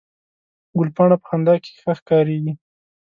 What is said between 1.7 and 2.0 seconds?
ښه